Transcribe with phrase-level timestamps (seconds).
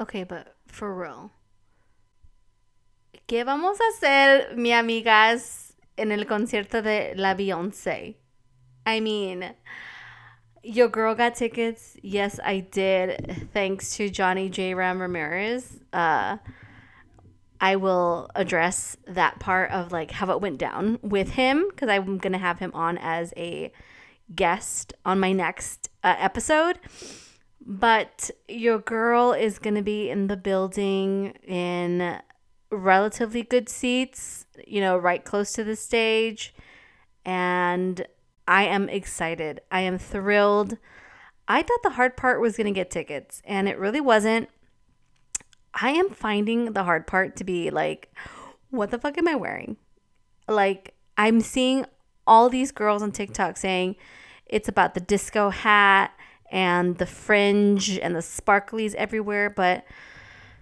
[0.00, 1.30] Okay, but for real.
[3.28, 8.14] ¿Qué vamos a hacer, mi amigas, en el concierto de la Beyoncé?
[8.86, 9.54] I mean,
[10.62, 11.96] your girl got tickets.
[12.02, 13.48] Yes, I did.
[13.52, 14.74] Thanks to Johnny J.
[14.74, 15.78] Ram Ramirez.
[15.92, 16.38] Uh,
[17.60, 22.16] I will address that part of like how it went down with him because I'm
[22.16, 23.70] gonna have him on as a
[24.34, 26.78] guest on my next uh, episode.
[27.64, 32.20] But your girl is gonna be in the building in
[32.70, 36.54] relatively good seats, you know, right close to the stage,
[37.24, 38.06] and
[38.48, 39.60] I am excited.
[39.70, 40.78] I am thrilled.
[41.46, 44.48] I thought the hard part was gonna get tickets, and it really wasn't
[45.74, 48.12] I am finding the hard part to be like,
[48.70, 49.76] what the fuck am I wearing?
[50.48, 51.86] Like, I'm seeing
[52.26, 53.96] all these girls on TikTok saying
[54.46, 56.12] it's about the disco hat
[56.50, 59.84] and the fringe and the sparklies everywhere, but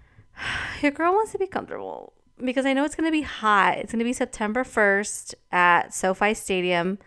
[0.83, 2.13] your girl wants to be comfortable
[2.45, 3.79] because I know it's going to be hot.
[3.79, 6.99] It's going to be September 1st at SoFi Stadium.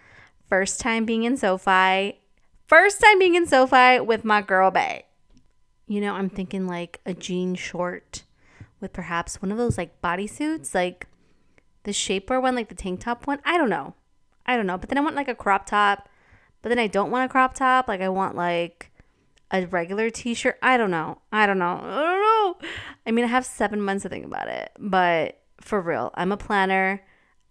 [0.50, 2.20] First time being in SoFi.
[2.66, 5.06] First time being in SoFi with my girl Bay.
[5.88, 8.24] You know, I'm thinking like a jean short
[8.80, 11.08] with perhaps one of those like bodysuits, like
[11.84, 13.40] the shaper one, like the tank top one.
[13.46, 13.94] I don't know.
[14.46, 14.78] I don't know.
[14.78, 16.10] But then I want like a crop top.
[16.62, 17.88] But then I don't want a crop top.
[17.88, 18.92] Like I want like
[19.52, 20.58] a regular t-shirt.
[20.62, 21.20] I don't know.
[21.32, 21.80] I don't know.
[21.82, 22.70] I don't know.
[23.06, 24.72] I mean, I have 7 months to think about it.
[24.80, 27.04] But for real, I'm a planner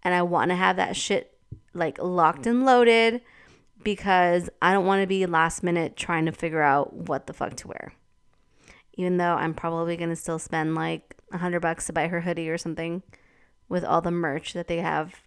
[0.02, 1.36] and I want to have that shit
[1.74, 3.20] like locked and loaded
[3.82, 7.56] because I don't want to be last minute trying to figure out what the fuck
[7.56, 7.94] to wear
[9.00, 12.20] even though I'm probably going to still spend like a hundred bucks to buy her
[12.20, 13.02] hoodie or something
[13.68, 15.22] with all the merch that they have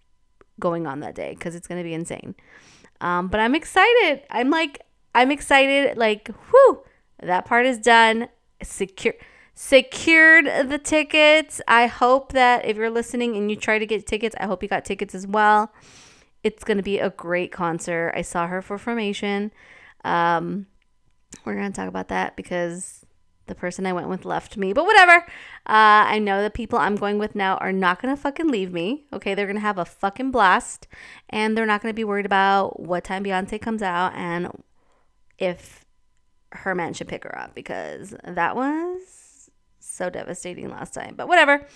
[0.59, 2.35] going on that day because it's going to be insane.
[3.03, 4.21] Um, but I'm excited.
[4.29, 4.81] I'm like,
[5.13, 5.97] I'm excited.
[5.97, 6.83] Like, whoo,
[7.21, 8.29] that part is done.
[8.63, 9.13] Secure,
[9.53, 11.59] secured the tickets.
[11.67, 14.69] I hope that if you're listening and you try to get tickets, I hope you
[14.69, 15.73] got tickets as well.
[16.43, 18.13] It's going to be a great concert.
[18.15, 19.51] I saw her for Formation.
[20.05, 20.67] Um,
[21.43, 23.02] we're going to talk about that because
[23.47, 25.25] the person I went with left me, but whatever.
[25.65, 29.05] Uh, I know the people I'm going with now are not gonna fucking leave me.
[29.11, 30.87] Okay, they're gonna have a fucking blast,
[31.29, 34.63] and they're not gonna be worried about what time Beyonce comes out and
[35.37, 35.85] if
[36.51, 39.49] her man should pick her up because that was
[39.79, 41.15] so devastating last time.
[41.15, 41.67] But whatever,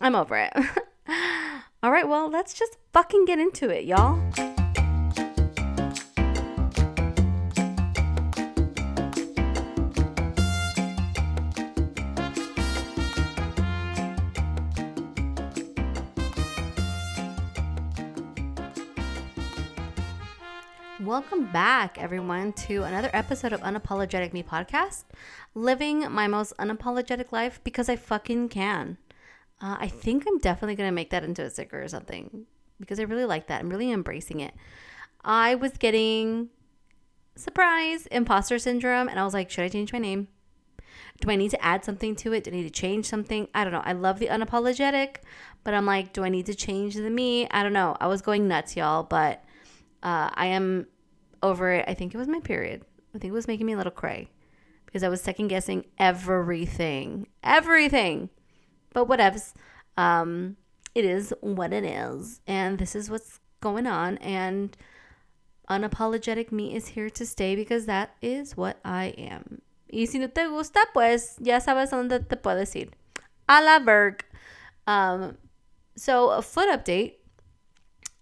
[0.00, 0.52] I'm over it.
[1.82, 4.20] All right, well, let's just fucking get into it, y'all.
[21.08, 25.04] Welcome back, everyone, to another episode of Unapologetic Me podcast.
[25.54, 28.98] Living my most unapologetic life because I fucking can.
[29.58, 32.44] Uh, I think I'm definitely going to make that into a sticker or something
[32.78, 33.60] because I really like that.
[33.60, 34.52] I'm really embracing it.
[35.24, 36.50] I was getting
[37.36, 40.28] surprise imposter syndrome and I was like, should I change my name?
[41.22, 42.44] Do I need to add something to it?
[42.44, 43.48] Do I need to change something?
[43.54, 43.82] I don't know.
[43.82, 45.16] I love the unapologetic,
[45.64, 47.48] but I'm like, do I need to change the me?
[47.50, 47.96] I don't know.
[47.98, 49.42] I was going nuts, y'all, but
[50.02, 50.86] uh, I am
[51.42, 51.84] over it.
[51.88, 52.82] I think it was my period.
[53.14, 54.30] I think it was making me a little cray
[54.86, 58.30] because I was second guessing everything, everything.
[58.92, 59.54] But whatevs.
[59.96, 60.56] Um,
[60.94, 64.18] it is what it is, and this is what's going on.
[64.18, 64.76] And
[65.68, 69.62] unapologetic me is here to stay because that is what I am.
[69.92, 72.88] Y si no te gusta, pues ya sabes dónde te puedes ir.
[73.48, 74.24] A la Berg.
[74.86, 75.38] Um,
[75.96, 77.14] so a foot update.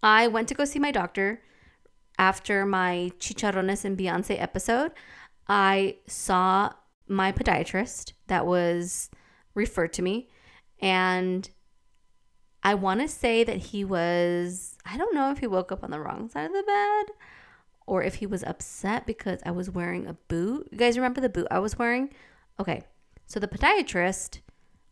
[0.02, 1.40] I went to go see my doctor
[2.18, 4.92] after my Chicharrones and Beyonce episode,
[5.48, 6.72] I saw
[7.08, 9.10] my podiatrist that was
[9.54, 10.28] referred to me.
[10.80, 11.48] And
[12.62, 15.90] I want to say that he was, I don't know if he woke up on
[15.90, 17.14] the wrong side of the bed
[17.86, 20.68] or if he was upset because I was wearing a boot.
[20.72, 22.12] You guys remember the boot I was wearing?
[22.58, 22.82] Okay.
[23.26, 24.40] So the podiatrist,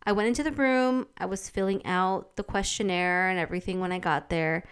[0.05, 3.99] I went into the room, I was filling out the questionnaire and everything when I
[3.99, 4.65] got there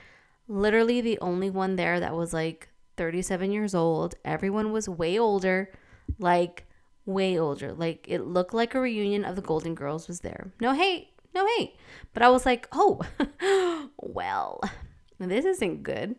[0.49, 4.15] literally the only one there that was like 37 years old.
[4.25, 5.73] Everyone was way older,
[6.19, 6.67] like
[7.07, 7.73] way older.
[7.73, 10.53] Like it looked like a reunion of the Golden Girls was there.
[10.61, 11.77] No hate, no hate.
[12.13, 13.01] But I was like, oh,
[13.99, 14.61] well,
[15.19, 16.17] this isn't good.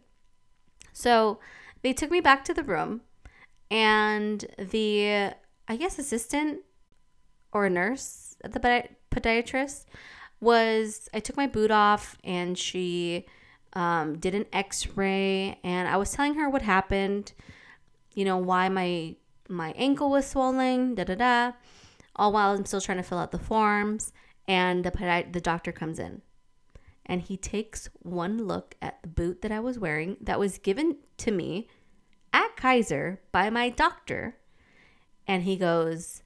[0.93, 1.39] So
[1.81, 3.01] they took me back to the room,
[3.69, 5.33] and the,
[5.67, 6.61] I guess, assistant
[7.51, 8.59] or a nurse at the
[9.11, 9.85] podiatrist
[10.39, 13.25] was, I took my boot off and she,
[13.73, 17.33] um, did an x-ray and i was telling her what happened
[18.13, 19.15] you know why my
[19.49, 21.51] my ankle was swollen da da da
[22.15, 24.13] All while I'm still trying to fill out the forms,
[24.47, 26.21] and the podi- the doctor comes in,
[27.05, 30.97] and he takes one look at the boot that I was wearing that was given
[31.17, 31.67] to me
[32.31, 34.37] at Kaiser by my doctor,
[35.27, 36.23] and he goes,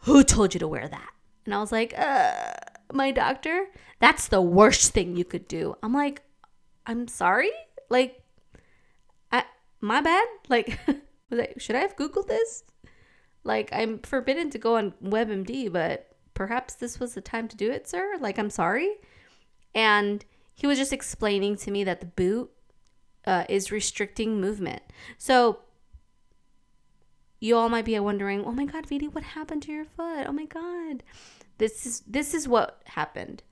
[0.00, 1.12] "Who told you to wear that?"
[1.46, 2.52] And I was like, "Uh,
[2.92, 3.68] my doctor.
[3.98, 6.20] That's the worst thing you could do." I'm like,
[6.86, 7.50] "I'm sorry."
[7.88, 8.22] Like,
[9.32, 9.44] I
[9.80, 10.26] my bad.
[10.48, 10.78] Like,
[11.30, 12.64] was I, should I have googled this?
[13.44, 17.70] Like, I'm forbidden to go on WebMD, but perhaps this was the time to do
[17.70, 18.16] it, sir.
[18.18, 18.96] Like, I'm sorry.
[19.74, 22.50] And he was just explaining to me that the boot
[23.26, 24.82] uh, is restricting movement.
[25.18, 25.60] So
[27.40, 30.26] you all might be wondering, "Oh my God, Vidi, what happened to your foot?
[30.26, 31.02] Oh my God!"
[31.58, 33.42] This is this is what happened.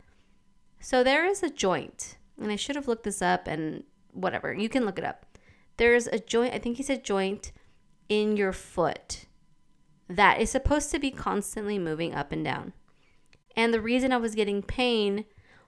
[0.81, 4.69] So there is a joint, and I should have looked this up, and whatever you
[4.69, 5.27] can look it up.
[5.77, 6.55] There's a joint.
[6.55, 7.53] I think he said joint
[8.09, 9.27] in your foot
[10.09, 12.73] that is supposed to be constantly moving up and down.
[13.57, 15.25] And the reason I was getting pain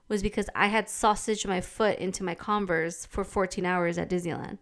[0.07, 4.59] was because I had sausaged my foot into my Converse for 14 hours at Disneyland.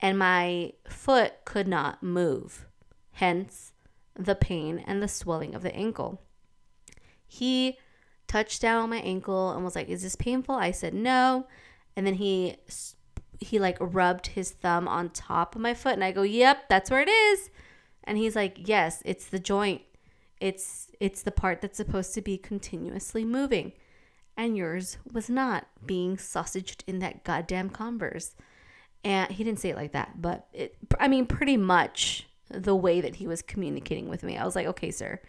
[0.00, 2.66] And my foot could not move,
[3.12, 3.72] hence
[4.14, 6.20] the pain and the swelling of the ankle.
[7.26, 7.78] He
[8.30, 11.48] touched down on my ankle and was like, "Is this painful?" I said, "No."
[11.96, 12.56] And then he
[13.40, 16.90] he like rubbed his thumb on top of my foot and I go, "Yep, that's
[16.90, 17.50] where it is."
[18.04, 19.82] And he's like, "Yes, it's the joint.
[20.40, 23.72] It's it's the part that's supposed to be continuously moving."
[24.36, 28.36] And yours was not being sausaged in that goddamn Converse.
[29.02, 33.00] And he didn't say it like that, but it I mean pretty much the way
[33.00, 34.36] that he was communicating with me.
[34.36, 35.20] I was like, "Okay, sir.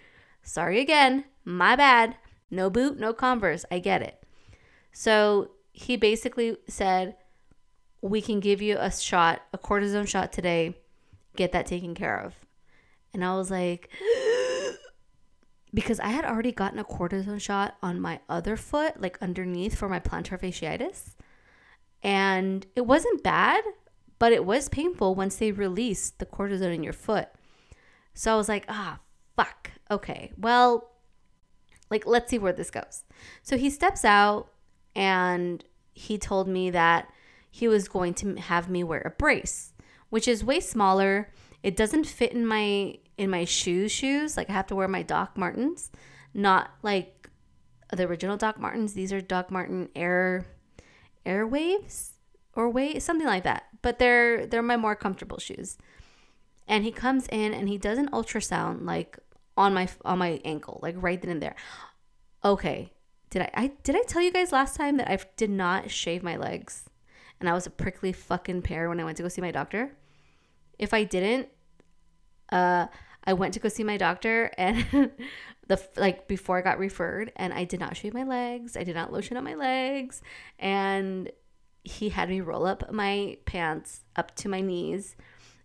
[0.43, 1.25] Sorry again.
[1.45, 2.15] My bad.
[2.51, 3.65] No boot, no Converse.
[3.71, 4.23] I get it."
[4.91, 7.15] So, he basically said,
[8.01, 10.77] "We can give you a shot, a cortisone shot today.
[11.35, 12.35] Get that taken care of."
[13.13, 13.89] And I was like,
[15.73, 19.89] because I had already gotten a cortisone shot on my other foot, like underneath for
[19.89, 21.15] my plantar fasciitis.
[22.03, 23.63] And it wasn't bad,
[24.19, 27.29] but it was painful once they released the cortisone in your foot.
[28.13, 28.99] So I was like, ah,
[29.35, 29.71] fuck.
[29.89, 30.90] Okay, well,
[31.91, 33.03] like, let's see where this goes.
[33.43, 34.47] So he steps out
[34.95, 37.11] and he told me that
[37.51, 39.73] he was going to have me wear a brace,
[40.09, 41.31] which is way smaller.
[41.61, 44.37] It doesn't fit in my in my shoes shoes.
[44.37, 45.91] Like I have to wear my Doc Martens,
[46.33, 47.29] not like
[47.91, 48.93] the original Doc Martens.
[48.93, 50.45] These are Doc Marten Air
[51.25, 52.11] Airwaves
[52.55, 53.63] or wait something like that.
[53.81, 55.77] But they're they're my more comfortable shoes.
[56.67, 59.19] And he comes in and he does an ultrasound like
[59.61, 61.55] on my on my ankle, like right then and there.
[62.43, 62.91] Okay,
[63.29, 66.23] did I, I did I tell you guys last time that I did not shave
[66.23, 66.89] my legs
[67.39, 69.95] and I was a prickly fucking pear when I went to go see my doctor?
[70.79, 71.49] If I didn't,
[72.51, 72.87] uh,
[73.23, 74.85] I went to go see my doctor and
[75.67, 78.75] the like before I got referred and I did not shave my legs.
[78.75, 80.21] I did not lotion up my legs
[80.57, 81.31] and
[81.83, 85.15] he had me roll up my pants up to my knees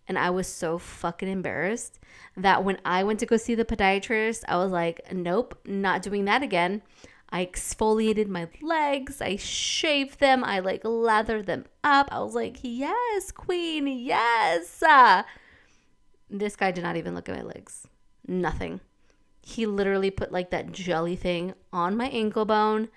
[0.07, 1.99] and I was so fucking embarrassed
[2.35, 6.25] that when I went to go see the podiatrist, I was like, nope, not doing
[6.25, 6.81] that again.
[7.29, 12.07] I exfoliated my legs, I shaved them, I like lathered them up.
[12.09, 14.81] I was like, yes, queen, yes.
[16.29, 17.87] This guy did not even look at my legs.
[18.27, 18.79] Nothing.
[19.41, 22.89] He literally put like that jelly thing on my ankle bone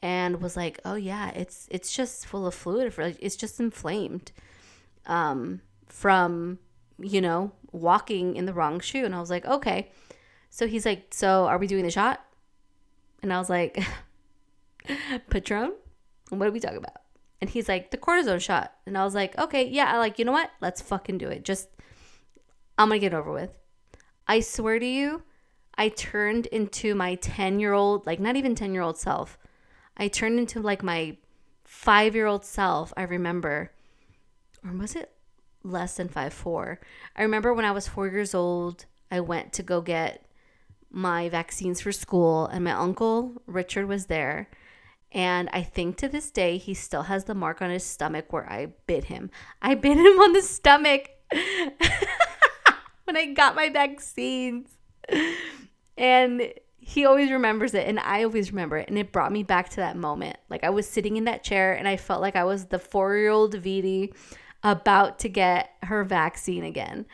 [0.00, 4.30] and was like, "Oh yeah, it's it's just full of fluid it's just inflamed
[5.06, 6.58] um from,
[6.98, 9.90] you know, walking in the wrong shoe." And I was like, "Okay."
[10.50, 12.24] So he's like, "So are we doing the shot?"
[13.22, 13.78] And I was like,
[15.30, 15.74] "Patron?
[16.30, 17.02] What are we talking about?"
[17.40, 20.24] And he's like, "The cortisone shot." And I was like, "Okay, yeah, I like, you
[20.24, 20.50] know what?
[20.60, 21.44] Let's fucking do it.
[21.44, 21.68] Just
[22.78, 23.50] I'm going to get over with.
[24.28, 25.22] I swear to you,
[25.76, 29.36] I turned into my 10 year old, like not even 10 year old self.
[29.96, 31.16] I turned into like my
[31.64, 33.72] five year old self, I remember.
[34.64, 35.12] Or was it
[35.62, 36.80] less than five, four?
[37.16, 40.24] I remember when I was four years old, I went to go get
[40.90, 44.48] my vaccines for school, and my uncle Richard was there.
[45.12, 48.50] And I think to this day, he still has the mark on his stomach where
[48.50, 49.30] I bit him.
[49.62, 51.08] I bit him on the stomach.
[53.08, 54.68] when I got my vaccines.
[55.96, 59.70] And he always remembers it and I always remember it and it brought me back
[59.70, 60.36] to that moment.
[60.48, 63.54] Like I was sitting in that chair and I felt like I was the 4-year-old
[63.54, 64.14] Vidi
[64.62, 67.06] about to get her vaccine again.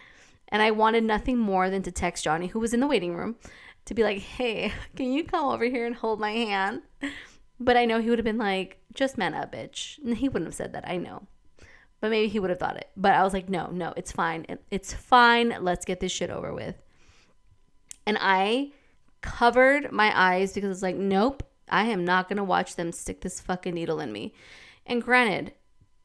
[0.48, 3.36] And I wanted nothing more than to text Johnny who was in the waiting room
[3.86, 6.82] to be like, "Hey, can you come over here and hold my hand?"
[7.60, 10.48] But I know he would have been like, "Just man up, bitch." And he wouldn't
[10.48, 10.88] have said that.
[10.88, 11.26] I know
[12.04, 12.90] but maybe he would have thought it.
[12.98, 14.44] But I was like, no, no, it's fine.
[14.70, 15.56] It's fine.
[15.60, 16.74] Let's get this shit over with.
[18.04, 18.72] And I
[19.22, 23.22] covered my eyes because it's like, nope, I am not going to watch them stick
[23.22, 24.34] this fucking needle in me.
[24.84, 25.54] And granted,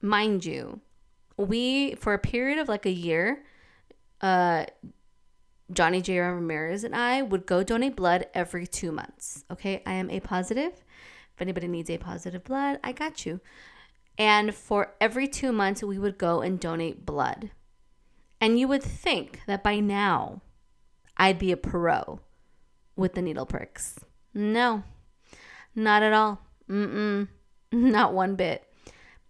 [0.02, 0.80] mind you,
[1.40, 3.44] we, for a period of like a year,
[4.22, 4.66] uh,
[5.72, 6.20] Johnny J.
[6.20, 9.46] Ramirez and I would go donate blood every two months.
[9.52, 10.74] Okay, I am A positive.
[10.74, 13.40] If anybody needs A positive blood, I got you.
[14.18, 17.52] And for every two months, we would go and donate blood.
[18.42, 20.42] And you would think that by now
[21.16, 22.20] I'd be a pro
[22.96, 23.98] with the needle pricks.
[24.34, 24.84] No,
[25.76, 26.42] not at all.
[26.70, 27.28] Mm-mm,
[27.72, 28.66] not one bit.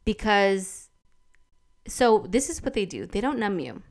[0.05, 0.88] Because,
[1.89, 3.81] so this is what they do they don't numb you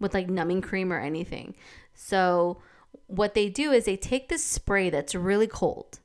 [0.00, 1.54] with like numbing cream or anything.
[1.94, 2.58] So,
[3.06, 6.00] what they do is they take this spray that's really cold.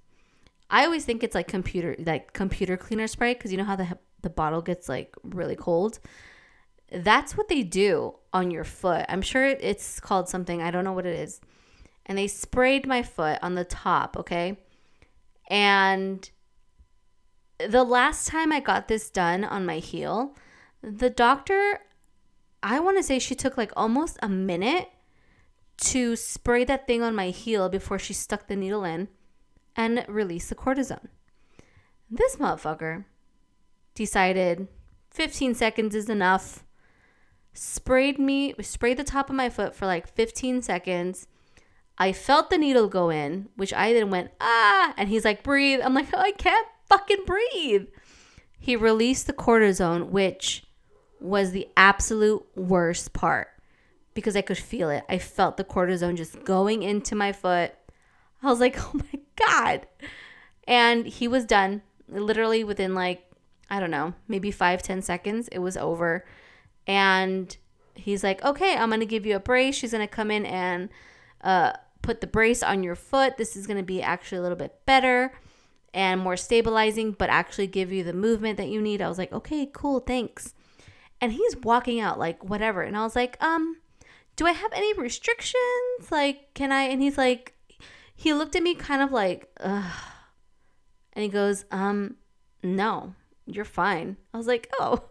[0.70, 3.98] I always think it's like computer like computer cleaner spray because you know how the
[4.22, 6.00] the bottle gets like really cold.
[6.92, 9.06] That's what they do on your foot.
[9.10, 10.62] I'm sure it's called something.
[10.62, 11.42] I don't know what it is.
[12.06, 14.60] And they sprayed my foot on the top, okay?
[15.50, 16.30] And
[17.58, 20.36] the last time I got this done on my heel,
[20.84, 21.80] the doctor,
[22.62, 24.90] I want to say she took like almost a minute
[25.78, 29.08] to spray that thing on my heel before she stuck the needle in
[29.76, 31.08] and release the cortisone.
[32.12, 33.06] This motherfucker
[33.96, 34.68] decided
[35.12, 36.64] 15 seconds is enough.
[37.54, 41.28] Sprayed me, sprayed the top of my foot for like 15 seconds.
[41.98, 45.80] I felt the needle go in, which I then went, ah, and he's like, breathe.
[45.84, 47.88] I'm like, oh, I can't fucking breathe.
[48.60, 50.64] He released the cortisone, which
[51.24, 53.48] was the absolute worst part
[54.14, 55.04] because I could feel it.
[55.10, 57.74] I felt the cortisone just going into my foot.
[58.42, 59.88] I was like, oh my God.
[60.68, 63.26] And he was done literally within like
[63.70, 66.26] I don't know, maybe five ten seconds, it was over.
[66.86, 67.56] And
[67.96, 69.76] he's like, okay, I'm going to give you a brace.
[69.76, 70.90] She's going to come in and
[71.42, 73.38] uh, put the brace on your foot.
[73.38, 75.34] This is going to be actually a little bit better
[75.94, 79.02] and more stabilizing, but actually give you the movement that you need.
[79.02, 80.54] I was like, okay, cool, thanks.
[81.24, 82.82] And he's walking out like whatever.
[82.82, 83.78] And I was like, um,
[84.36, 86.12] do I have any restrictions?
[86.12, 86.84] Like, can I?
[86.84, 87.54] And he's like,
[88.16, 89.92] he looked at me kind of like, ugh.
[91.14, 92.16] And he goes, um,
[92.62, 93.14] no
[93.46, 94.18] you're fine.
[94.34, 95.04] I was like, oh,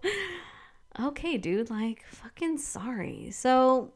[1.01, 3.31] okay, dude, like, fucking sorry.
[3.31, 3.93] So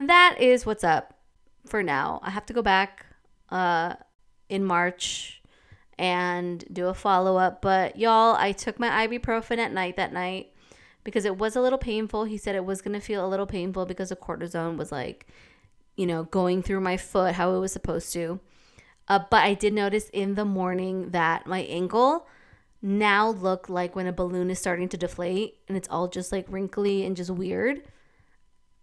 [0.00, 1.18] that is what's up
[1.66, 2.20] for now.
[2.22, 3.06] I have to go back
[3.50, 3.94] uh,
[4.48, 5.42] in March
[5.98, 7.62] and do a follow up.
[7.62, 10.51] But y'all, I took my ibuprofen at night that night
[11.04, 12.24] because it was a little painful.
[12.24, 15.26] He said it was going to feel a little painful because the cortisone was like,
[15.96, 18.40] you know, going through my foot how it was supposed to.
[19.08, 22.26] Uh, but I did notice in the morning that my ankle
[22.80, 26.46] now look like when a balloon is starting to deflate and it's all just like
[26.48, 27.82] wrinkly and just weird.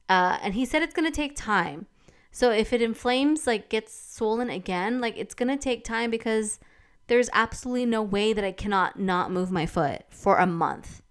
[0.07, 1.85] Uh, and he said it's going to take time.
[2.31, 6.59] So if it inflames, like gets swollen again, like it's going to take time because
[7.07, 11.01] there's absolutely no way that I cannot not move my foot for a month.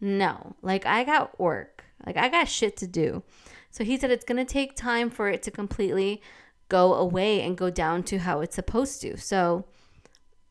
[0.00, 3.22] No, like I got work, like I got shit to do.
[3.70, 6.22] So he said it's going to take time for it to completely
[6.68, 9.16] go away and go down to how it's supposed to.
[9.16, 9.64] So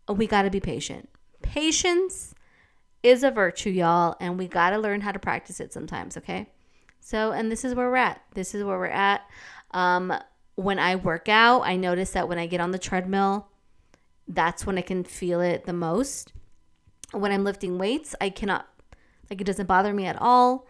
[0.08, 1.10] we got to be patient.
[1.42, 2.34] Patience
[3.04, 6.50] is a virtue, y'all, and we got to learn how to practice it sometimes, okay?
[7.00, 8.22] So, and this is where we're at.
[8.34, 9.22] This is where we're at.
[9.72, 10.14] Um,
[10.56, 13.48] when I work out, I notice that when I get on the treadmill,
[14.28, 16.34] that's when I can feel it the most.
[17.12, 18.68] When I'm lifting weights, I cannot,
[19.30, 20.68] like, it doesn't bother me at all.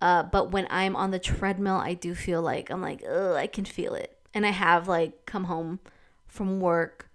[0.00, 3.46] Uh, but when I'm on the treadmill, I do feel like I'm like, ugh, I
[3.46, 4.16] can feel it.
[4.32, 5.80] And I have like come home
[6.26, 7.10] from work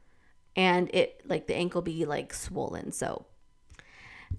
[0.56, 2.92] and it like the ankle be like swollen.
[2.92, 3.26] So,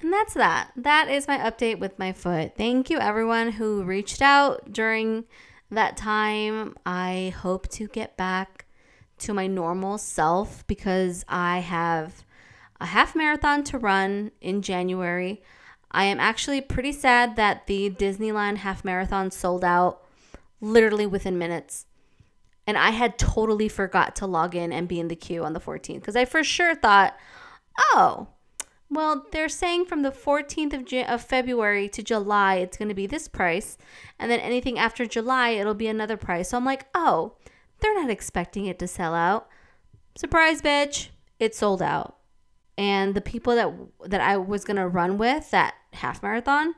[0.00, 0.70] and that's that.
[0.76, 2.52] That is my update with my foot.
[2.56, 5.24] Thank you everyone who reached out during
[5.70, 6.76] that time.
[6.84, 8.66] I hope to get back
[9.18, 12.24] to my normal self because I have
[12.80, 15.42] a half marathon to run in January.
[15.96, 20.02] I am actually pretty sad that the Disneyland half marathon sold out
[20.60, 21.86] literally within minutes.
[22.66, 25.60] And I had totally forgot to log in and be in the queue on the
[25.60, 27.16] 14th because I for sure thought,
[27.78, 28.28] oh,
[28.90, 33.06] well, they're saying from the 14th of, of February to July, it's going to be
[33.06, 33.78] this price.
[34.18, 36.50] And then anything after July, it'll be another price.
[36.50, 37.36] So I'm like, oh,
[37.80, 39.48] they're not expecting it to sell out.
[40.14, 41.08] Surprise, bitch.
[41.38, 42.15] It sold out.
[42.78, 43.72] And the people that
[44.10, 46.74] that I was to run with that half marathon,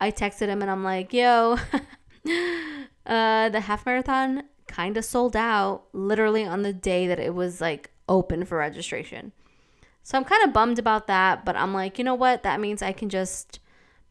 [0.00, 1.58] I texted him and I'm like, yo,
[3.06, 7.60] uh, the half marathon kind of sold out literally on the day that it was
[7.60, 9.32] like open for registration.
[10.02, 12.42] So I'm kind of bummed about that, but I'm like, you know what?
[12.42, 13.60] That means I can just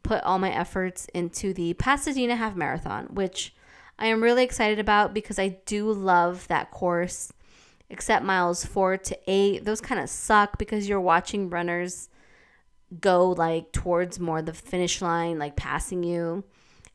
[0.01, 3.53] put all my efforts into the Pasadena Half Marathon, which
[3.99, 7.31] I am really excited about because I do love that course.
[7.93, 12.09] Except miles four to eight, those kind of suck because you're watching runners
[12.99, 16.43] go like towards more the finish line, like passing you,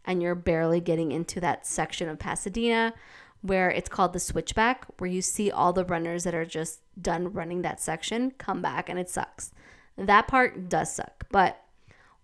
[0.05, 2.95] and you're barely getting into that section of Pasadena
[3.43, 7.33] where it's called the switchback, where you see all the runners that are just done
[7.33, 9.52] running that section come back and it sucks.
[9.97, 11.62] That part does suck, but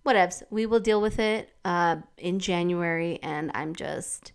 [0.04, 0.42] whatevs.
[0.50, 4.32] We will deal with it uh, in January, and I'm just,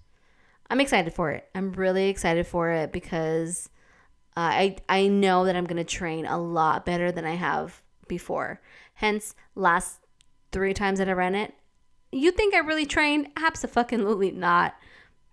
[0.69, 1.49] I'm excited for it.
[1.53, 3.69] I'm really excited for it because
[4.39, 8.61] uh, I I know that I'm gonna train a lot better than I have before.
[8.93, 9.99] Hence, last
[10.53, 11.53] three times that I ran it,
[12.13, 13.27] you think I really trained?
[13.35, 14.75] Absolutely not.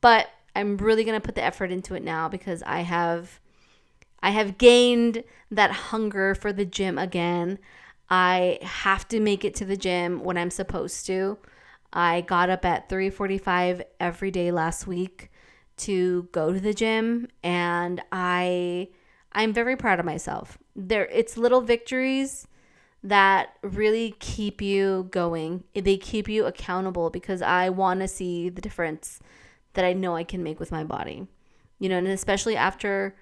[0.00, 3.38] But I'm really gonna put the effort into it now because I have
[4.24, 5.22] I have gained
[5.52, 7.60] that hunger for the gym again.
[8.10, 11.38] I have to make it to the gym when I'm supposed to.
[11.92, 15.30] I got up at 3:45 every day last week
[15.78, 18.88] to go to the gym and I
[19.32, 20.58] I'm very proud of myself.
[20.74, 22.46] There it's little victories
[23.02, 25.64] that really keep you going.
[25.74, 29.20] They keep you accountable because I want to see the difference
[29.74, 31.26] that I know I can make with my body.
[31.78, 33.14] You know, and especially after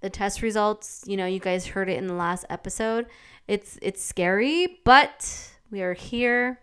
[0.00, 3.06] the test results, you know, you guys heard it in the last episode.
[3.46, 6.60] It's it's scary, but we are here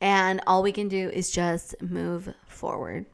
[0.00, 3.06] and all we can do is just move forward.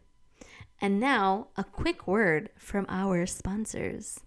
[0.82, 4.18] And now, a quick word from our sponsors.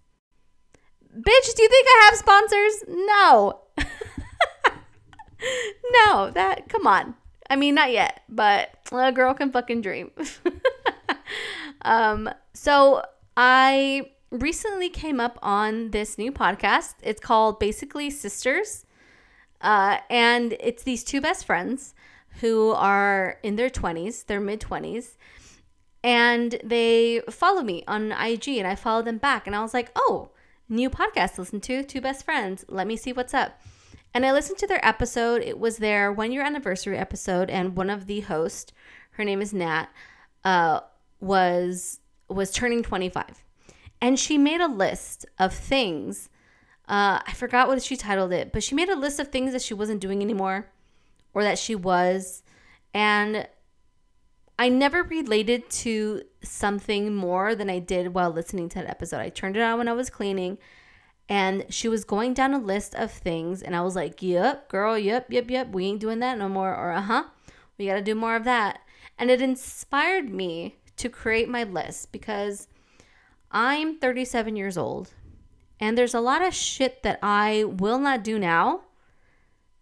[1.14, 2.84] Bitch, do you think I have sponsors?
[2.88, 3.60] No.
[6.06, 7.14] no, that, come on.
[7.50, 10.12] I mean, not yet, but a girl can fucking dream.
[11.82, 13.02] um, so
[13.36, 16.94] I recently came up on this new podcast.
[17.02, 18.86] It's called Basically Sisters.
[19.60, 21.94] Uh, and it's these two best friends
[22.40, 25.16] who are in their 20s, their mid 20s,
[26.06, 29.48] and they follow me on IG and I follow them back.
[29.48, 30.30] And I was like, oh,
[30.68, 32.64] new podcast to listen to, two best friends.
[32.68, 33.60] Let me see what's up.
[34.14, 35.42] And I listened to their episode.
[35.42, 38.72] It was their one year anniversary episode, and one of the hosts,
[39.10, 39.86] her name is Nat,
[40.44, 40.80] uh,
[41.18, 43.44] was was turning 25,
[44.00, 46.28] and she made a list of things.
[46.88, 49.62] Uh, I forgot what she titled it, but she made a list of things that
[49.62, 50.68] she wasn't doing anymore,
[51.34, 52.42] or that she was,
[52.94, 53.48] and
[54.58, 59.20] I never related to something more than I did while listening to that episode.
[59.20, 60.58] I turned it on when I was cleaning
[61.28, 64.98] and she was going down a list of things and I was like, "Yep, girl,
[64.98, 65.68] yep, yep, yep.
[65.72, 67.24] We ain't doing that no more." Or, "Uh-huh.
[67.76, 68.80] We got to do more of that."
[69.18, 72.68] And it inspired me to create my list because
[73.50, 75.12] I'm 37 years old
[75.78, 78.82] and there's a lot of shit that I will not do now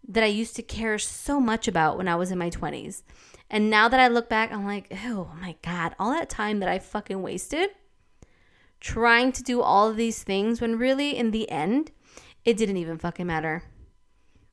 [0.07, 3.01] that I used to care so much about when I was in my 20s.
[3.49, 6.69] And now that I look back, I'm like, oh my God, all that time that
[6.69, 7.69] I fucking wasted
[8.85, 11.91] trying to do all of these things when really, in the end,
[12.43, 13.63] it didn't even fucking matter.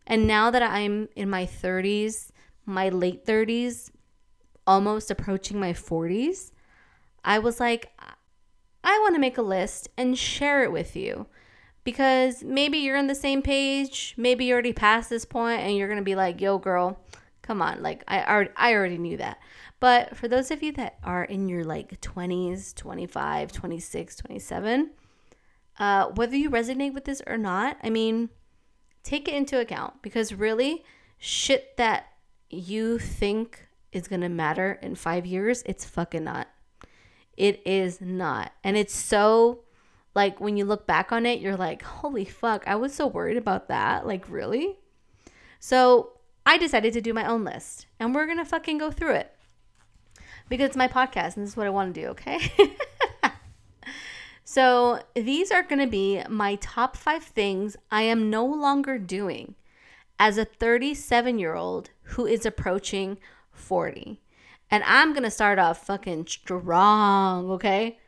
[0.06, 2.30] And now that I'm in my 30s,
[2.64, 3.90] my late 30s,
[4.66, 6.50] almost approaching my 40s,
[7.22, 7.92] I was like,
[8.82, 11.26] I want to make a list and share it with you
[11.84, 14.14] because maybe you're on the same page.
[14.16, 16.98] Maybe you're already passed this point and you're going to be like, yo, girl,
[17.42, 19.38] Come on, like I already, I already knew that.
[19.80, 24.90] But for those of you that are in your like 20s, 25, 26, 27,
[25.78, 28.30] uh, whether you resonate with this or not, I mean,
[29.02, 30.84] take it into account because really,
[31.18, 32.06] shit that
[32.48, 36.48] you think is gonna matter in five years, it's fucking not.
[37.36, 38.52] It is not.
[38.62, 39.64] And it's so
[40.14, 43.36] like when you look back on it, you're like, holy fuck, I was so worried
[43.36, 44.06] about that.
[44.06, 44.78] Like, really?
[45.58, 46.12] So
[46.44, 49.34] I decided to do my own list and we're going to fucking go through it
[50.48, 52.52] because it's my podcast and this is what I want to do, okay?
[54.44, 59.54] so, these are going to be my top five things I am no longer doing
[60.18, 63.18] as a 37 year old who is approaching
[63.52, 64.20] 40.
[64.70, 67.98] And I'm going to start off fucking strong, okay?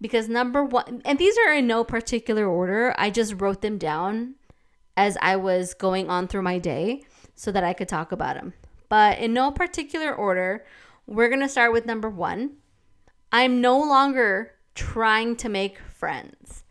[0.00, 4.36] Because number one, and these are in no particular order, I just wrote them down
[4.96, 8.52] as I was going on through my day so that I could talk about them.
[8.88, 10.64] But in no particular order,
[11.06, 12.56] we're going to start with number one.
[13.32, 16.64] I'm no longer trying to make friends.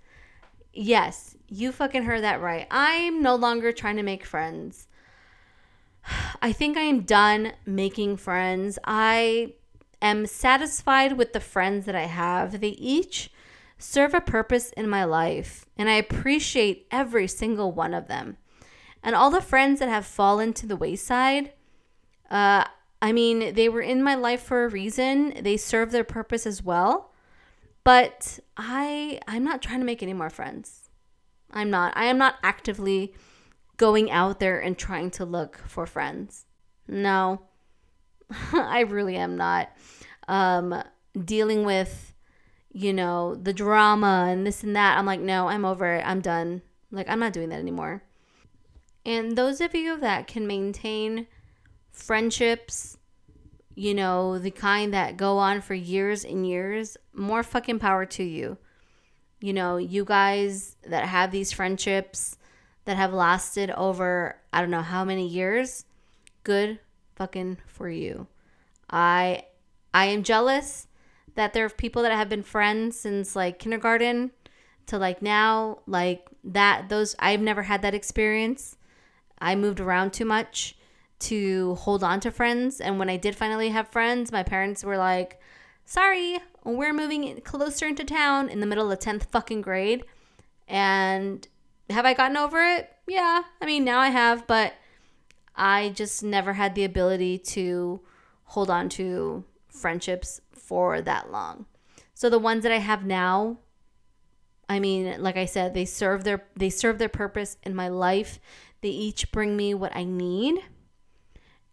[0.74, 2.68] Yes, you fucking heard that right.
[2.70, 4.88] I'm no longer trying to make friends.
[6.42, 8.78] I think I am done making friends.
[8.84, 9.54] I
[10.02, 12.62] am satisfied with the friends that I have.
[12.62, 13.32] They each
[13.78, 18.38] serve a purpose in my life, and I appreciate every single one of them.
[19.04, 21.54] And all the friends that have fallen to the wayside,
[22.30, 22.66] uh,
[23.02, 25.34] I mean, they were in my life for a reason.
[25.42, 27.14] They serve their purpose as well.
[27.84, 30.90] But I I'm not trying to make any more friends.
[31.52, 31.94] I'm not.
[31.96, 33.16] I am not actively
[33.78, 36.46] going out there and trying to look for friends.
[36.88, 37.42] No.
[38.54, 39.70] I really am not.
[40.28, 40.84] Um
[41.26, 42.10] dealing with
[42.72, 44.98] you know, the drama and this and that.
[44.98, 46.04] I'm like, no, I'm over it.
[46.06, 46.62] I'm done.
[46.92, 48.04] Like, I'm not doing that anymore.
[49.10, 51.26] And those of you that can maintain
[51.92, 53.00] friendships,
[53.74, 58.24] you know, the kind that go on for years and years, more fucking power to
[58.24, 58.60] you.
[59.40, 62.38] You know, you guys that have these friendships
[62.86, 65.86] that have lasted over, I don't know how many years,
[66.44, 66.78] good
[67.16, 68.28] fucking for you.
[68.92, 69.46] I
[69.92, 70.86] I am jealous
[71.34, 74.30] that there are people that have been friends since like kindergarten
[74.86, 78.76] to like now like that those I've never had that experience.
[79.42, 80.76] I moved around too much
[81.20, 84.98] to hold on to friends and when I did finally have friends, my parents were
[84.98, 85.40] like,
[85.86, 90.06] "Sorry, we're moving closer into town in the middle of 10th fucking grade."
[90.68, 91.48] And
[91.90, 92.90] have I gotten over it?
[93.08, 93.44] Yeah.
[93.62, 94.74] I mean, now I have, but
[95.56, 98.02] I just never had the ability to
[98.46, 101.66] hold on to friendships for that long.
[102.14, 103.58] So the ones that I have now,
[104.68, 108.40] I mean, like I said, they serve their they serve their purpose in my life.
[108.82, 110.60] They each bring me what I need.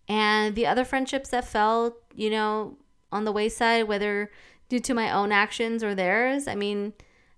[0.09, 2.77] And the other friendships that fell, you know,
[3.13, 4.31] on the wayside, whether
[4.69, 6.93] due to my own actions or theirs, I mean,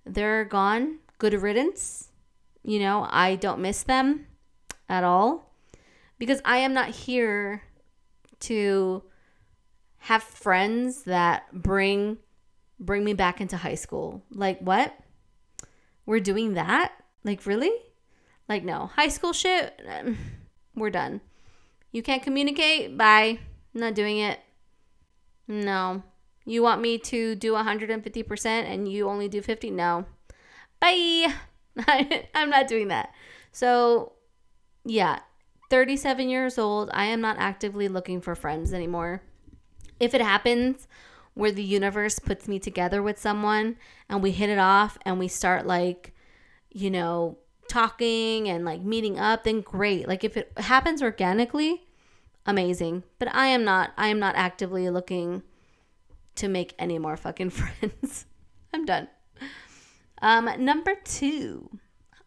[0.04, 0.98] they're gone.
[1.18, 2.10] Good riddance.
[2.62, 4.26] You know, I don't miss them
[4.88, 5.54] at all
[6.18, 7.62] because I am not here
[8.40, 9.02] to
[9.98, 12.18] have friends that bring
[12.80, 14.22] bring me back into high school.
[14.30, 14.96] Like what?
[16.06, 16.92] We're doing that?
[17.24, 17.72] Like really?
[18.48, 18.90] Like no.
[18.94, 20.16] High school shit, um,
[20.74, 21.20] we're done.
[21.92, 22.96] You can't communicate?
[22.96, 23.40] Bye.
[23.74, 24.40] Not doing it.
[25.46, 26.02] No.
[26.44, 29.70] You want me to do 150% and you only do 50?
[29.70, 30.06] No.
[30.80, 31.34] Bye.
[32.34, 33.10] I'm not doing that.
[33.52, 34.12] So,
[34.84, 35.20] yeah,
[35.70, 36.90] 37 years old.
[36.92, 39.22] I am not actively looking for friends anymore
[40.00, 40.86] if it happens
[41.34, 43.76] where the universe puts me together with someone
[44.08, 46.12] and we hit it off and we start like,
[46.70, 50.08] you know, talking and like meeting up, then great.
[50.08, 51.82] Like if it happens organically,
[52.46, 53.04] amazing.
[53.18, 55.42] But I am not I am not actively looking
[56.36, 58.26] to make any more fucking friends.
[58.72, 59.08] I'm done.
[60.20, 61.70] Um number 2.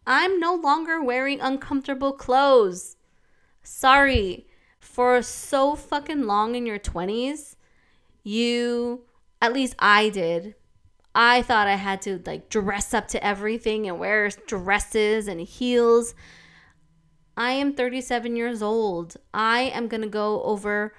[0.08, 2.98] I'm no longer wearing uncomfortable clothes.
[3.64, 4.48] Sorry.
[4.80, 7.56] For so fucking long in your 20s,
[8.24, 9.04] you
[9.42, 10.56] at least I did.
[11.14, 16.14] I thought I had to like dress up to everything and wear dresses and heels.
[17.36, 19.18] I am 37 years old.
[19.34, 20.94] I am going to go over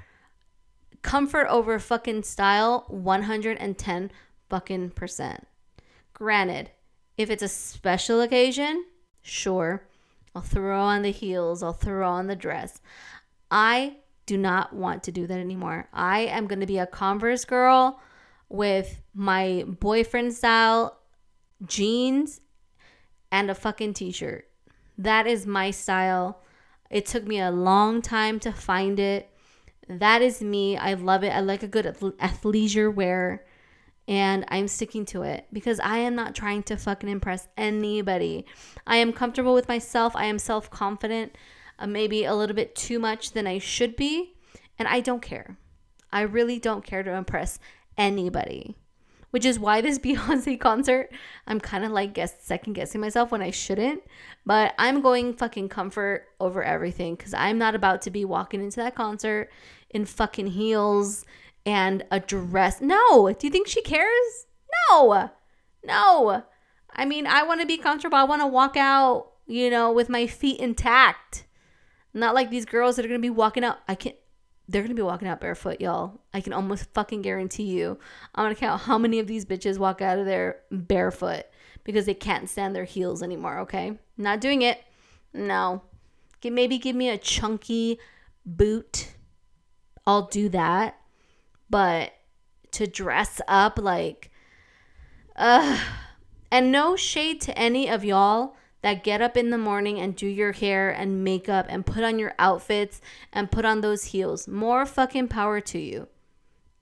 [1.03, 4.11] comfort over fucking style 110
[4.49, 5.47] fucking percent.
[6.13, 6.71] Granted,
[7.17, 8.85] if it's a special occasion,
[9.23, 9.87] sure,
[10.35, 12.81] I'll throw on the heels, I'll throw on the dress.
[13.51, 13.97] I
[14.27, 15.89] do not want to do that anymore.
[15.93, 18.01] I am going to be a Converse girl
[18.53, 20.99] with my boyfriend style
[21.65, 22.41] jeans
[23.31, 24.47] and a fucking t shirt.
[24.99, 26.43] That is my style.
[26.91, 29.31] It took me a long time to find it.
[29.89, 30.77] That is me.
[30.77, 31.31] I love it.
[31.31, 33.45] I like a good athleisure wear
[34.07, 38.45] and I'm sticking to it because I am not trying to fucking impress anybody.
[38.87, 40.15] I am comfortable with myself.
[40.15, 41.37] I am self confident
[41.79, 44.35] uh, maybe a little bit too much than I should be.
[44.79, 45.57] And I don't care.
[46.13, 47.59] I really don't care to impress
[47.97, 48.77] anybody.
[49.31, 51.11] Which is why this Beyonce concert,
[51.47, 54.03] I'm kind of like guess second guessing myself when I shouldn't.
[54.45, 58.77] But I'm going fucking comfort over everything because I'm not about to be walking into
[58.77, 59.51] that concert
[59.91, 61.25] in fucking heels
[61.65, 62.81] and a dress.
[62.81, 63.33] No.
[63.33, 64.47] Do you think she cares?
[64.91, 65.31] No.
[65.85, 66.45] No.
[66.95, 68.19] I mean, I want to be comfortable.
[68.19, 71.47] I want to walk out, you know, with my feet intact.
[72.15, 73.79] Not like these girls that are gonna be walking out.
[73.89, 74.17] I can't.
[74.73, 76.19] They're gonna be walking out barefoot, y'all.
[76.33, 77.99] I can almost fucking guarantee you.
[78.35, 81.45] I'm gonna count how many of these bitches walk out of there barefoot
[81.85, 83.59] because they can't stand their heels anymore.
[83.61, 84.83] Okay, not doing it.
[85.35, 85.83] No.
[86.43, 87.99] Maybe give me a chunky
[88.47, 89.09] boot.
[90.07, 90.99] I'll do that.
[91.69, 92.15] But
[92.73, 94.31] to dress up like,
[95.37, 95.79] uh,
[96.51, 100.27] and no shade to any of y'all that get up in the morning and do
[100.27, 103.01] your hair and makeup and put on your outfits
[103.33, 104.47] and put on those heels.
[104.47, 106.09] More fucking power to you.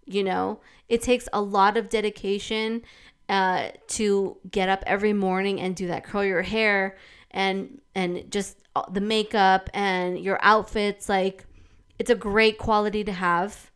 [0.04, 2.82] You know, it takes a lot of dedication
[3.28, 6.04] uh, to get up every morning and do that.
[6.04, 6.96] Curl your hair
[7.30, 8.58] and and just
[8.90, 11.08] the makeup and your outfits.
[11.08, 11.46] Like,
[11.98, 13.70] it's a great quality to have.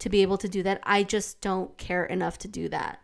[0.00, 0.80] to be able to do that.
[0.82, 3.00] I just don't care enough to do that.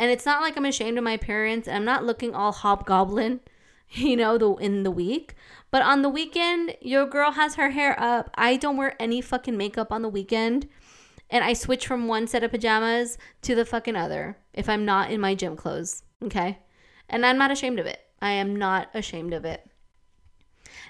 [0.00, 3.40] And it's not like I'm ashamed of my parents and I'm not looking all hobgoblin,
[3.90, 5.34] you know, the in the week.
[5.70, 8.30] But on the weekend, your girl has her hair up.
[8.34, 10.68] I don't wear any fucking makeup on the weekend.
[11.28, 15.10] And I switch from one set of pajamas to the fucking other if I'm not
[15.10, 16.02] in my gym clothes.
[16.22, 16.58] Okay.
[17.08, 17.98] And I'm not ashamed of it.
[18.20, 19.68] I am not ashamed of it.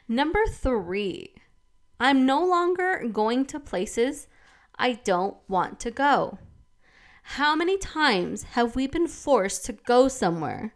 [0.09, 1.35] Number three,
[1.99, 4.29] I'm no longer going to places
[4.79, 6.39] I don't want to go.
[7.23, 10.75] How many times have we been forced to go somewhere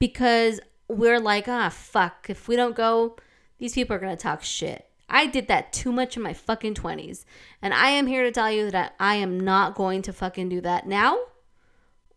[0.00, 3.16] because we're like, ah, fuck, if we don't go,
[3.58, 4.88] these people are going to talk shit.
[5.08, 7.24] I did that too much in my fucking 20s.
[7.62, 10.60] And I am here to tell you that I am not going to fucking do
[10.62, 11.18] that now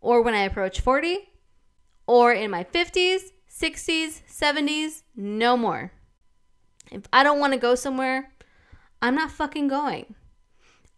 [0.02, 1.30] or when I approach 40
[2.06, 5.04] or in my 50s, 60s, 70s.
[5.16, 5.92] No more.
[6.92, 8.32] If I don't want to go somewhere,
[9.02, 10.16] I'm not fucking going.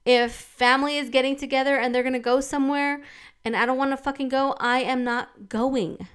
[0.05, 3.01] If family is getting together and they're going to go somewhere
[3.43, 6.07] and I don't want to fucking go, I am not going.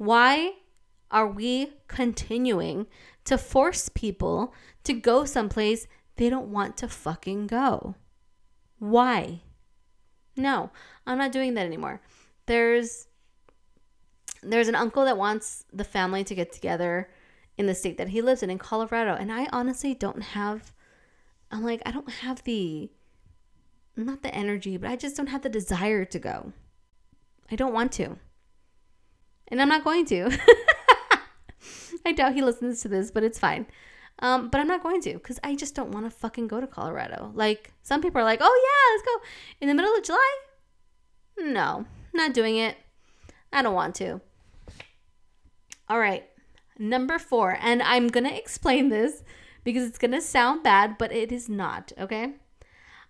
[0.00, 0.52] Why
[1.10, 2.86] are we continuing
[3.26, 5.86] to force people to go someplace
[6.16, 7.96] they don't want to fucking go?
[8.78, 9.42] Why?
[10.38, 10.70] No,
[11.06, 12.00] I'm not doing that anymore.
[12.46, 13.08] There's
[14.42, 17.10] there's an uncle that wants the family to get together
[17.58, 20.72] in the state that he lives in in Colorado and I honestly don't have
[21.50, 22.90] I'm like, I don't have the,
[23.96, 26.52] not the energy, but I just don't have the desire to go.
[27.50, 28.16] I don't want to.
[29.50, 30.30] And I'm not going to.
[32.06, 33.66] I doubt he listens to this, but it's fine.
[34.20, 36.66] Um, but I'm not going to because I just don't want to fucking go to
[36.66, 37.32] Colorado.
[37.34, 39.28] Like, some people are like, oh, yeah, let's go
[39.60, 40.36] in the middle of July.
[41.38, 42.76] No, not doing it.
[43.52, 44.20] I don't want to.
[45.88, 46.24] All right,
[46.78, 49.24] number four, and I'm going to explain this
[49.64, 52.34] because it's going to sound bad, but it is not, okay?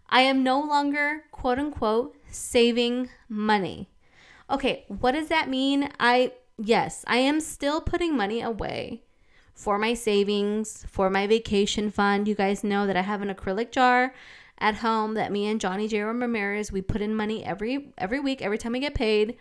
[0.08, 3.89] I am no longer, quote unquote, saving money.
[4.50, 5.90] Okay, what does that mean?
[6.00, 9.02] I, yes, I am still putting money away
[9.54, 12.26] for my savings, for my vacation fund.
[12.26, 14.14] You guys know that I have an acrylic jar
[14.58, 16.00] at home that me and Johnny J.
[16.00, 19.36] Ramirez, we put in money every every week, every time we get paid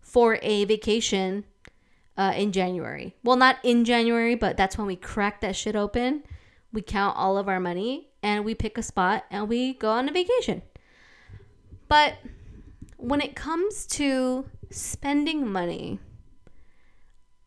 [0.00, 1.44] for a vacation
[2.16, 3.14] uh, in January.
[3.22, 6.24] Well, not in January, but that's when we crack that shit open
[6.72, 10.08] we count all of our money and we pick a spot and we go on
[10.08, 10.62] a vacation.
[11.88, 12.14] But
[12.98, 15.98] when it comes to spending money,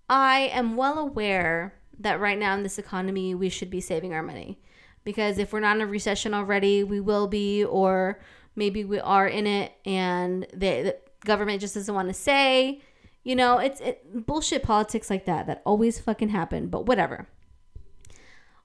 [0.09, 4.23] I am well aware that right now in this economy, we should be saving our
[4.23, 4.59] money.
[5.03, 8.19] Because if we're not in a recession already, we will be, or
[8.55, 12.81] maybe we are in it and the, government just doesn't want to say.
[13.23, 17.27] You know, it's it, bullshit politics like that that always fucking happen, but whatever.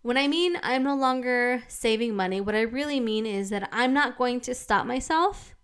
[0.02, 3.92] When I mean I'm no longer saving money, what I really mean is that I'm
[3.92, 5.55] not going to stop myself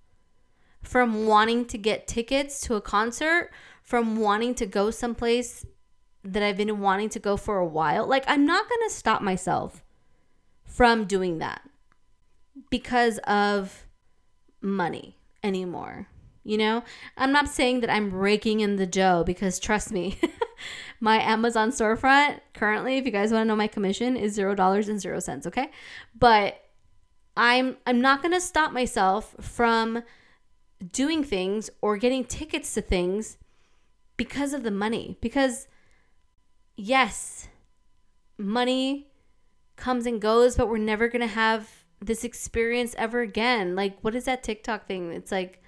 [0.82, 3.50] from wanting to get tickets to a concert,
[3.82, 5.64] from wanting to go someplace
[6.24, 8.06] that I've been wanting to go for a while.
[8.06, 9.82] Like, I'm not going to stop myself
[10.64, 11.62] from doing that
[12.70, 13.86] because of
[14.60, 16.08] money anymore.
[16.44, 16.82] You know,
[17.16, 20.18] I'm not saying that I'm raking in the dough because trust me,
[21.00, 24.88] my Amazon storefront currently, if you guys want to know my commission, is zero dollars
[24.88, 25.46] and zero cents.
[25.46, 25.70] Okay,
[26.18, 26.60] but
[27.36, 30.02] I'm I'm not gonna stop myself from
[30.90, 33.38] doing things or getting tickets to things
[34.16, 35.16] because of the money.
[35.20, 35.68] Because
[36.76, 37.48] yes,
[38.38, 39.08] money
[39.76, 43.76] comes and goes, but we're never gonna have this experience ever again.
[43.76, 45.12] Like, what is that TikTok thing?
[45.12, 45.62] It's like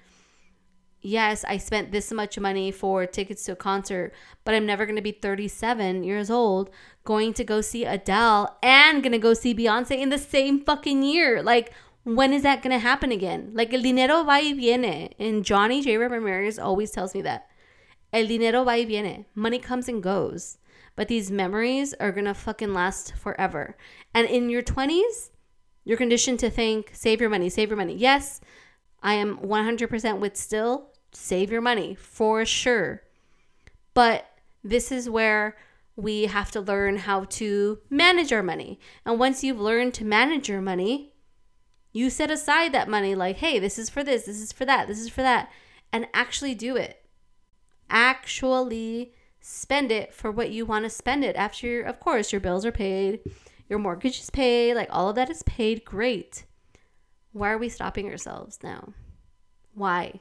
[1.05, 4.11] yes, I spent this much money for tickets to a concert,
[4.43, 6.71] but I'm never going to be 37 years old
[7.03, 11.03] going to go see Adele and going to go see Beyonce in the same fucking
[11.03, 11.43] year.
[11.43, 11.71] Like,
[12.05, 13.51] when is that going to happen again?
[13.53, 15.09] Like, el dinero va y viene.
[15.19, 15.97] And Johnny J.
[15.97, 17.47] Ramirez always tells me that.
[18.13, 19.25] El dinero va y viene.
[19.33, 20.57] Money comes and goes.
[20.95, 23.75] But these memories are going to fucking last forever.
[24.13, 25.31] And in your 20s,
[25.83, 27.95] you're conditioned to think, save your money, save your money.
[27.95, 28.39] Yes,
[29.01, 33.01] I am 100% with still save your money for sure.
[33.93, 34.25] But
[34.63, 35.57] this is where
[35.95, 38.79] we have to learn how to manage our money.
[39.05, 41.13] And once you've learned to manage your money,
[41.95, 44.87] you set aside that money like, hey, this is for this, this is for that,
[44.87, 45.51] this is for that,
[45.91, 47.03] and actually do it.
[47.89, 52.65] Actually spend it for what you want to spend it after, of course, your bills
[52.65, 53.19] are paid,
[53.69, 55.85] your mortgage is paid, like all of that is paid.
[55.85, 56.45] Great.
[57.31, 58.93] Why are we stopping ourselves now?
[59.73, 60.19] Why?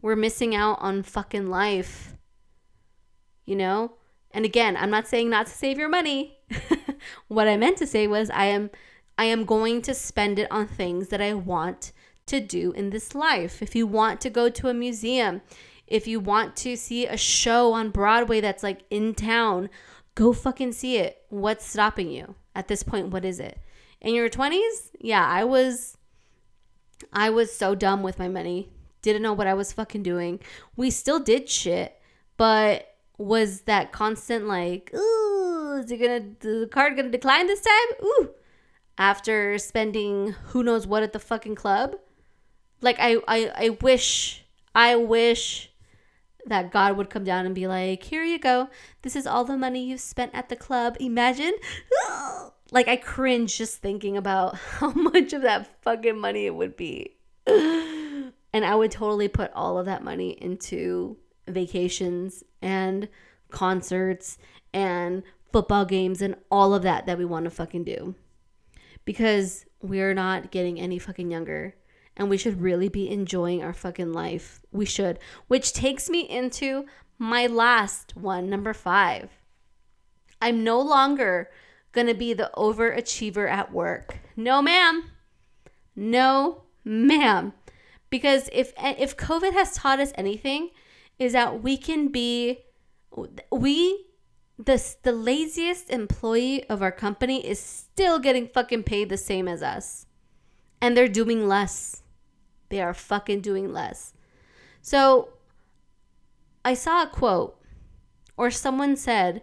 [0.00, 2.14] we're missing out on fucking life.
[3.44, 3.92] You know?
[4.30, 6.38] And again, I'm not saying not to save your money.
[7.28, 8.70] what I meant to say was I am
[9.18, 11.92] I am going to spend it on things that I want
[12.26, 13.60] to do in this life.
[13.60, 15.42] If you want to go to a museum,
[15.88, 19.70] if you want to see a show on Broadway that's like in town,
[20.14, 21.22] go fucking see it.
[21.30, 22.36] What's stopping you?
[22.54, 23.58] At this point, what is it?
[24.00, 24.90] In your 20s?
[25.00, 25.96] Yeah, I was
[27.12, 28.70] I was so dumb with my money.
[29.02, 30.40] Didn't know what I was fucking doing.
[30.76, 32.00] We still did shit,
[32.36, 38.04] but was that constant like, ooh, is it gonna the card gonna decline this time?
[38.04, 38.30] Ooh.
[38.98, 41.96] After spending who knows what at the fucking club.
[42.80, 45.70] Like I I, I wish I wish
[46.46, 48.68] that God would come down and be like, here you go.
[49.02, 50.96] This is all the money you've spent at the club.
[51.00, 51.52] Imagine.
[52.70, 57.16] like, I cringe just thinking about how much of that fucking money it would be.
[57.46, 63.08] and I would totally put all of that money into vacations and
[63.50, 64.38] concerts
[64.72, 68.14] and football games and all of that that we want to fucking do.
[69.08, 71.74] Because we're not getting any fucking younger
[72.14, 74.60] and we should really be enjoying our fucking life.
[74.70, 75.18] We should.
[75.46, 76.84] Which takes me into
[77.18, 79.30] my last one, number five.
[80.42, 81.48] I'm no longer
[81.94, 84.18] to be the overachiever at work.
[84.36, 85.10] No, ma'am.
[85.96, 87.54] No, ma'am.
[88.10, 90.68] Because if if COVID has taught us anything,
[91.18, 92.58] is that we can be
[93.50, 94.04] we
[94.58, 99.62] the the laziest employee of our company is still getting fucking paid the same as
[99.62, 100.06] us.
[100.80, 102.02] And they're doing less.
[102.68, 104.12] They are fucking doing less.
[104.82, 105.30] So
[106.64, 107.60] I saw a quote
[108.36, 109.42] or someone said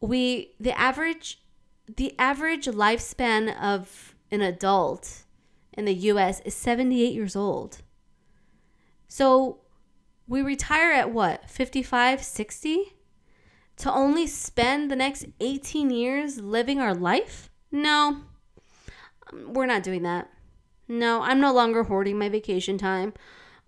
[0.00, 1.40] we the average
[1.96, 5.24] the average lifespan of an adult
[5.72, 7.82] in the US is 78 years old.
[9.08, 9.60] So
[10.26, 11.48] we retire at what?
[11.48, 12.93] 55, 60?
[13.78, 17.50] To only spend the next 18 years living our life?
[17.72, 18.22] No.
[19.32, 20.30] We're not doing that.
[20.86, 23.14] No, I'm no longer hoarding my vacation time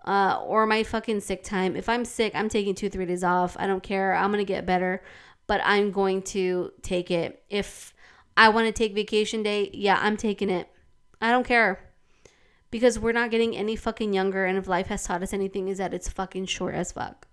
[0.06, 1.76] uh, or my fucking sick time.
[1.76, 3.56] If I'm sick, I'm taking two, three days off.
[3.58, 4.14] I don't care.
[4.14, 5.02] I'm going to get better,
[5.46, 7.42] but I'm going to take it.
[7.50, 7.94] If
[8.36, 10.68] I want to take vacation day, yeah, I'm taking it.
[11.20, 11.80] I don't care.
[12.70, 14.44] Because we're not getting any fucking younger.
[14.44, 17.25] And if life has taught us anything, is that it's fucking short as fuck.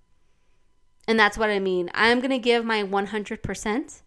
[1.07, 1.89] And that's what I mean.
[1.93, 4.01] I'm going to give my 100%.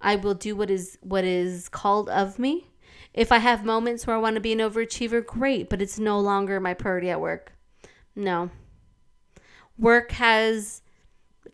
[0.00, 2.70] I will do what is what is called of me
[3.12, 6.20] if I have moments where I want to be an overachiever, great, but it's no
[6.20, 7.52] longer my priority at work.
[8.14, 8.50] No.
[9.76, 10.82] Work has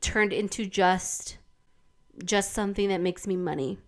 [0.00, 1.38] turned into just
[2.24, 3.78] just something that makes me money.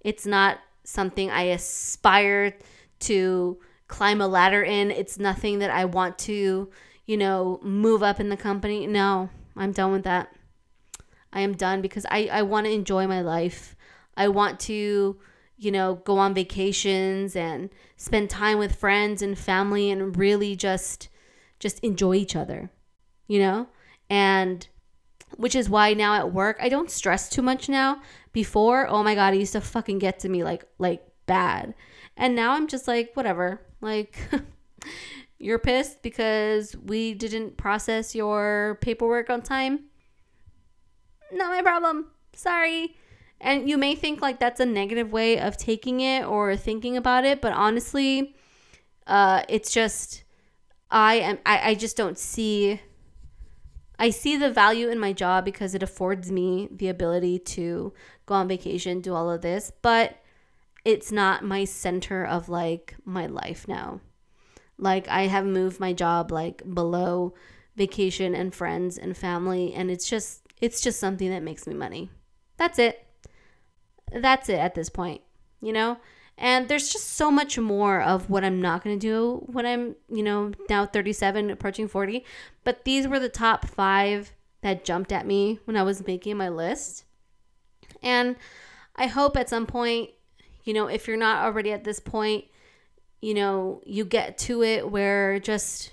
[0.00, 2.56] It's not something I aspire
[3.00, 4.90] to climb a ladder in.
[4.90, 6.70] It's nothing that I want to,
[7.04, 8.86] you know, move up in the company.
[8.86, 9.28] No,
[9.60, 10.34] I'm done with that.
[11.32, 13.76] I am done because I, I want to enjoy my life.
[14.16, 15.20] I want to
[15.60, 17.68] you know, go on vacations and
[17.98, 21.08] spend time with friends and family and really just
[21.58, 22.70] just enjoy each other.
[23.28, 23.68] You know?
[24.08, 24.66] And
[25.36, 28.00] which is why now at work I don't stress too much now.
[28.32, 31.74] Before, oh my god, it used to fucking get to me like like bad.
[32.16, 33.60] And now I'm just like whatever.
[33.82, 34.18] Like
[35.40, 39.86] you're pissed because we didn't process your paperwork on time?
[41.32, 42.06] Not my problem.
[42.34, 42.96] Sorry.
[43.40, 47.24] And you may think like that's a negative way of taking it or thinking about
[47.24, 48.36] it, but honestly,
[49.06, 50.24] uh, it's just
[50.90, 52.80] I am I, I just don't see
[53.98, 57.94] I see the value in my job because it affords me the ability to
[58.26, 60.16] go on vacation, do all of this, but
[60.84, 64.00] it's not my center of like my life now.
[64.80, 67.34] Like I have moved my job like below
[67.76, 72.10] vacation and friends and family and it's just it's just something that makes me money.
[72.56, 73.06] That's it
[74.12, 75.22] that's it at this point,
[75.60, 75.98] you know?
[76.36, 79.94] And there's just so much more of what I'm not going to do when I'm,
[80.10, 82.24] you know, now 37, approaching 40.
[82.64, 86.48] But these were the top five that jumped at me when I was making my
[86.48, 87.04] list.
[88.02, 88.36] And
[88.96, 90.10] I hope at some point,
[90.64, 92.46] you know, if you're not already at this point,
[93.20, 95.92] you know, you get to it where just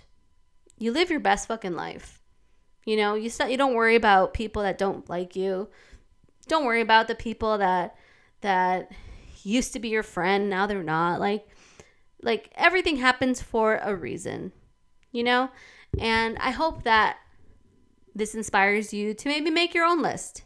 [0.78, 2.22] you live your best fucking life.
[2.86, 5.68] You know, you st- you don't worry about people that don't like you.
[6.48, 7.96] Don't worry about the people that
[8.42, 8.92] that
[9.44, 11.20] used to be your friend, now they're not.
[11.20, 11.48] Like
[12.22, 14.52] like everything happens for a reason,
[15.12, 15.50] you know?
[16.00, 17.18] And I hope that
[18.16, 20.44] this inspires you to maybe make your own list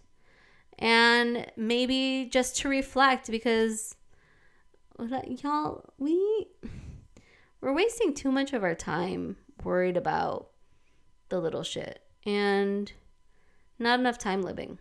[0.77, 3.95] and maybe just to reflect because
[4.99, 6.47] y'all we
[7.59, 10.49] we're wasting too much of our time worried about
[11.29, 12.91] the little shit and
[13.79, 14.77] not enough time living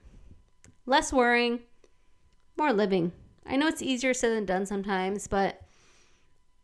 [0.87, 1.61] less worrying
[2.61, 3.13] more living.
[3.47, 5.63] I know it's easier said than done sometimes, but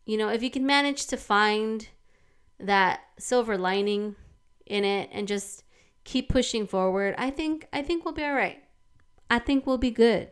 [0.04, 1.88] you know, if you can manage to find
[2.60, 4.14] that silver lining
[4.66, 5.64] in it and just
[6.04, 8.62] keep pushing forward, I think I think we'll be all right.
[9.30, 10.28] I think we'll be good.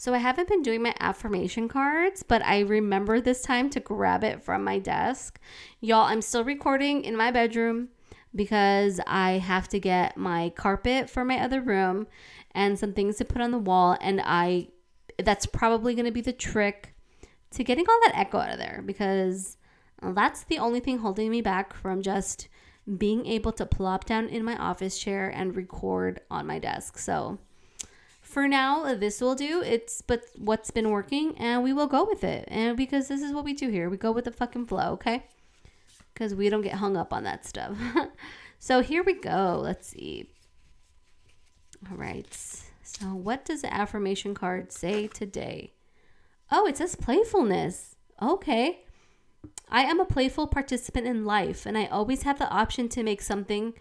[0.00, 4.22] So I haven't been doing my affirmation cards, but I remember this time to grab
[4.22, 5.40] it from my desk.
[5.80, 7.88] Y'all, I'm still recording in my bedroom
[8.32, 12.06] because I have to get my carpet for my other room
[12.52, 14.68] and some things to put on the wall and I
[15.18, 16.94] that's probably going to be the trick
[17.50, 19.56] to getting all that echo out of there because
[20.00, 22.46] that's the only thing holding me back from just
[22.96, 26.98] being able to plop down in my office chair and record on my desk.
[26.98, 27.38] So,
[28.28, 29.62] for now, uh, this will do.
[29.62, 32.44] It's but what's been working, and we will go with it.
[32.48, 35.24] And because this is what we do here, we go with the fucking flow, okay?
[36.12, 37.76] Because we don't get hung up on that stuff.
[38.58, 39.60] so here we go.
[39.62, 40.28] Let's see.
[41.90, 42.26] All right.
[42.82, 45.72] So, what does the affirmation card say today?
[46.50, 47.96] Oh, it says playfulness.
[48.20, 48.80] Okay.
[49.70, 53.22] I am a playful participant in life, and I always have the option to make
[53.22, 53.74] something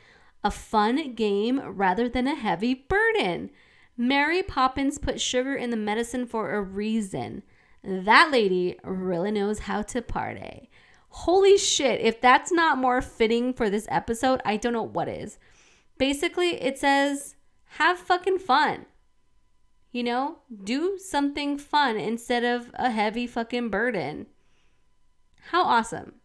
[0.43, 3.49] a fun game rather than a heavy burden.
[3.97, 7.41] Mary Poppins put sugar in the medicine for a reason.
[7.83, 10.69] That lady really knows how to party.
[11.09, 15.39] Holy shit, if that's not more fitting for this episode, I don't know what is.
[15.97, 17.35] Basically, it says,
[17.71, 18.85] have fucking fun.
[19.91, 24.27] You know, do something fun instead of a heavy fucking burden.
[25.49, 26.15] How awesome.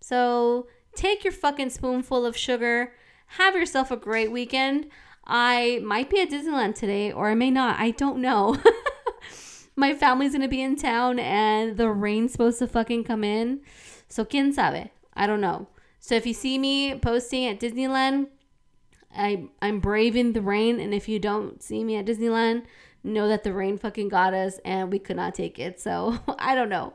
[0.00, 2.92] So, take your fucking spoonful of sugar,
[3.38, 4.88] have yourself a great weekend.
[5.24, 7.78] I might be at Disneyland today, or I may not.
[7.78, 8.56] I don't know.
[9.76, 13.60] My family's gonna be in town, and the rain's supposed to fucking come in.
[14.08, 14.90] So, quien sabe?
[15.14, 15.68] I don't know.
[16.00, 18.28] So, if you see me posting at Disneyland,
[19.16, 20.80] I, I'm braving the rain.
[20.80, 22.64] And if you don't see me at Disneyland,
[23.04, 25.80] know that the rain fucking got us and we could not take it.
[25.80, 26.94] So, I don't know.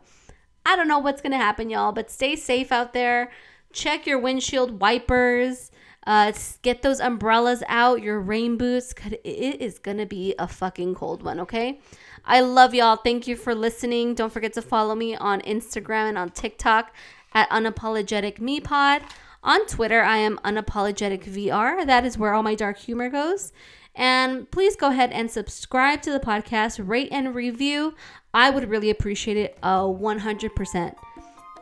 [0.66, 3.32] I don't know what's gonna happen, y'all, but stay safe out there.
[3.72, 5.72] Check your windshield wipers
[6.08, 6.32] uh,
[6.62, 8.94] get those umbrellas out, your rain boots.
[8.94, 11.82] cause It is to be a fucking cold one, okay?
[12.24, 12.96] I love y'all.
[12.96, 14.16] Thank you for listening.
[14.16, 16.96] Don't forget to follow me on Instagram and on TikTok
[17.34, 19.02] at Unapologetic Me Pod.
[19.44, 21.86] On Twitter, I am Unapologetic VR.
[21.86, 23.52] That is where all my dark humor goes.
[23.94, 27.96] And please go ahead and subscribe to the podcast, rate and review.
[28.34, 30.96] I would really appreciate it uh, 100%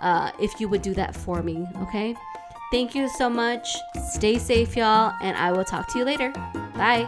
[0.02, 2.16] uh, if you would do that for me, okay?
[2.76, 3.78] Thank you so much.
[4.04, 6.34] Stay safe, y'all, and I will talk to you later.
[6.76, 7.08] Bye.